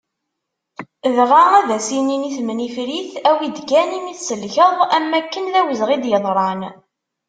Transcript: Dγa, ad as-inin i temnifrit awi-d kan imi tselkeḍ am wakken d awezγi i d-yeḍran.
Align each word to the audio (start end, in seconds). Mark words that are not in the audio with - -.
Dγa, 1.15 1.41
ad 1.59 1.69
as-inin 1.77 2.27
i 2.29 2.31
temnifrit 2.35 3.11
awi-d 3.29 3.57
kan 3.69 3.89
imi 3.97 4.13
tselkeḍ 4.15 4.77
am 4.97 5.11
wakken 5.15 5.45
d 5.53 5.53
awezγi 5.59 5.93
i 5.95 5.97
d-yeḍran. 6.03 6.61